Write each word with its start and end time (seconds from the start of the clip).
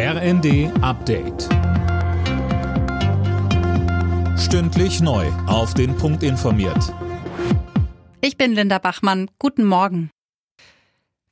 RND 0.00 0.70
Update. 0.80 1.48
Stündlich 4.38 5.00
neu. 5.00 5.26
Auf 5.48 5.74
den 5.74 5.96
Punkt 5.96 6.22
informiert. 6.22 6.94
Ich 8.20 8.36
bin 8.36 8.52
Linda 8.52 8.78
Bachmann. 8.78 9.28
Guten 9.40 9.64
Morgen. 9.64 10.10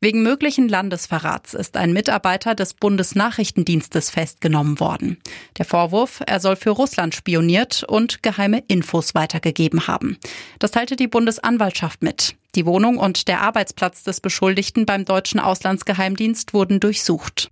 Wegen 0.00 0.24
möglichen 0.24 0.68
Landesverrats 0.68 1.54
ist 1.54 1.76
ein 1.76 1.92
Mitarbeiter 1.92 2.56
des 2.56 2.74
Bundesnachrichtendienstes 2.74 4.10
festgenommen 4.10 4.80
worden. 4.80 5.18
Der 5.58 5.64
Vorwurf, 5.64 6.20
er 6.26 6.40
soll 6.40 6.56
für 6.56 6.70
Russland 6.70 7.14
spioniert 7.14 7.84
und 7.84 8.24
geheime 8.24 8.64
Infos 8.66 9.14
weitergegeben 9.14 9.86
haben. 9.86 10.18
Das 10.58 10.72
teilte 10.72 10.96
die 10.96 11.06
Bundesanwaltschaft 11.06 12.02
mit. 12.02 12.34
Die 12.56 12.66
Wohnung 12.66 12.98
und 12.98 13.28
der 13.28 13.42
Arbeitsplatz 13.42 14.02
des 14.02 14.20
Beschuldigten 14.20 14.86
beim 14.86 15.04
deutschen 15.04 15.38
Auslandsgeheimdienst 15.38 16.52
wurden 16.52 16.80
durchsucht. 16.80 17.48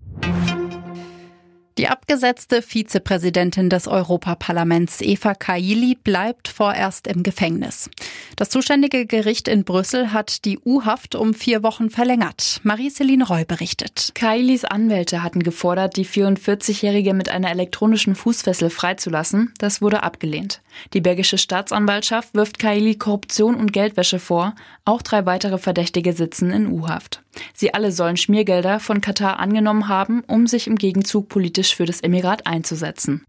Die 1.77 1.89
abgesetzte 1.89 2.63
Vizepräsidentin 2.63 3.69
des 3.69 3.89
Europaparlaments 3.89 5.01
Eva 5.01 5.35
Kaili 5.35 5.97
bleibt 5.97 6.47
vorerst 6.47 7.09
im 7.09 7.25
Gefängnis. 7.25 7.91
Das 8.37 8.49
zuständige 8.49 9.07
Gericht 9.07 9.49
in 9.49 9.65
Brüssel 9.65 10.13
hat 10.13 10.45
die 10.45 10.61
U-Haft 10.65 11.17
um 11.17 11.35
vier 11.35 11.65
Wochen 11.65 11.91
verlängert. 11.91 12.61
Marie-Céline 12.63 13.27
Roy 13.27 13.45
berichtet. 13.45 14.13
Kailis 14.15 14.65
Anwälte 14.65 15.25
hatten 15.25 15.43
gefordert, 15.43 15.97
die 15.97 16.07
44-Jährige 16.07 17.13
mit 17.13 17.29
einer 17.29 17.51
elektronischen 17.51 18.15
Fußfessel 18.15 18.71
freizulassen. 18.71 19.53
Das 19.59 19.83
wurde 19.83 20.05
abgelehnt. 20.05 20.63
Die 20.93 21.01
belgische 21.01 21.39
Staatsanwaltschaft 21.39 22.35
wirft 22.35 22.61
Kaili 22.61 22.95
Korruption 22.95 23.57
und 23.57 23.73
Geldwäsche 23.73 24.21
vor. 24.21 24.55
Auch 24.85 25.03
drei 25.03 25.27
weitere 25.27 25.59
Verdächtige 25.59 26.13
sitzen 26.13 26.53
in 26.53 26.69
U-Haft. 26.69 27.24
Sie 27.53 27.75
alle 27.75 27.93
sollen 27.93 28.17
Schmiergelder 28.17 28.81
von 28.81 29.01
Katar 29.01 29.39
angenommen 29.39 29.89
haben, 29.89 30.23
um 30.27 30.47
sich 30.47 30.67
im 30.67 30.77
Gegenzug 30.77 31.29
politisch 31.29 31.75
für 31.75 31.87
das 31.87 32.01
Emirat 32.01 32.47
einzusetzen. 32.47 33.25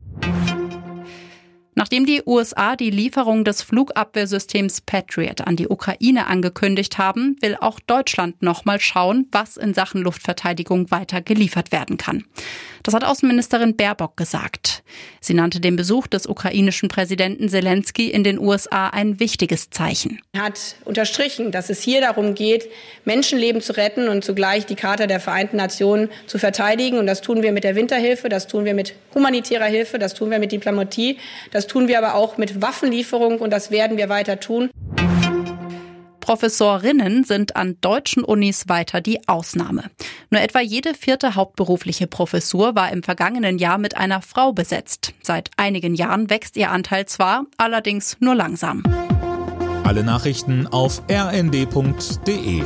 Nachdem 1.78 2.06
die 2.06 2.23
USA 2.25 2.78
die 2.78 2.89
Lieferung 2.89 3.44
des 3.44 3.62
Flugabwehrsystems 3.62 4.80
Patriot 4.81 5.42
an 5.42 5.58
die 5.58 5.67
Ukraine 5.67 6.28
angekündigt 6.28 6.97
haben, 6.97 7.36
will 7.42 7.58
auch 7.59 7.81
Deutschland 7.81 8.42
nochmal 8.42 8.80
schauen, 8.80 9.28
was 9.34 9.58
in 9.58 9.73
Sachen 9.73 10.02
Luftverteidigung 10.02 10.90
weiter 10.90 11.22
geliefert 11.22 11.73
werden 11.73 11.97
kann. 11.97 12.23
Das 12.84 12.94
hat 12.94 13.03
Außenministerin 13.03 13.75
Baerbock 13.75 14.16
gesagt. 14.16 14.75
Sie 15.19 15.33
nannte 15.33 15.59
den 15.59 15.75
Besuch 15.75 16.07
des 16.07 16.27
ukrainischen 16.27 16.89
Präsidenten 16.89 17.49
Zelensky 17.49 18.09
in 18.09 18.23
den 18.23 18.39
USA 18.39 18.89
ein 18.89 19.19
wichtiges 19.19 19.69
Zeichen. 19.69 20.19
Er 20.33 20.43
hat 20.43 20.75
unterstrichen, 20.85 21.51
dass 21.51 21.69
es 21.69 21.81
hier 21.81 22.01
darum 22.01 22.35
geht, 22.35 22.69
Menschenleben 23.05 23.61
zu 23.61 23.75
retten 23.75 24.07
und 24.07 24.23
zugleich 24.23 24.66
die 24.66 24.75
Charta 24.75 25.07
der 25.07 25.19
Vereinten 25.19 25.57
Nationen 25.57 26.09
zu 26.27 26.38
verteidigen. 26.38 26.97
Und 26.99 27.07
das 27.07 27.21
tun 27.21 27.41
wir 27.41 27.51
mit 27.51 27.63
der 27.63 27.75
Winterhilfe, 27.75 28.29
das 28.29 28.47
tun 28.47 28.66
wir 28.66 28.73
mit 28.73 28.93
humanitärer 29.13 29.66
Hilfe, 29.66 29.99
das 29.99 30.13
tun 30.13 30.29
wir 30.29 30.39
mit 30.39 30.51
Diplomatie, 30.51 31.17
das 31.51 31.67
tun 31.67 31.88
wir 31.88 31.97
aber 31.97 32.16
auch 32.16 32.38
mit 32.38 32.61
Waffenlieferung 32.61 33.39
und 33.39 33.51
das 33.51 33.71
werden 33.71 33.97
wir 33.97 34.09
weiter 34.09 34.39
tun. 34.39 34.69
Professorinnen 36.26 37.23
sind 37.23 37.56
an 37.56 37.78
deutschen 37.81 38.23
Unis 38.23 38.68
weiter 38.68 39.00
die 39.00 39.28
Ausnahme. 39.28 39.92
Nur 40.31 40.42
etwa 40.42 40.59
jede 40.59 40.95
vierte 40.95 41.36
hauptberufliche 41.36 42.08
Professur 42.08 42.73
war 42.73 42.92
im 42.92 43.04
vergangenen 43.04 43.59
Jahr 43.59 43.78
mit 43.78 43.95
einer 43.95 44.23
Frau 44.23 44.52
besetzt. 44.52 45.14
Seit 45.22 45.52
einigen 45.56 45.94
Jahren 45.94 46.31
wächst 46.31 46.58
ihr 46.58 46.72
Anteil 46.72 47.06
zwar, 47.06 47.46
allerdings 47.58 48.18
nur 48.22 48.34
langsam. 48.34 48.81
Alle 49.84 50.03
Nachrichten 50.03 50.66
auf 50.66 51.03
rnd.de 51.12 52.64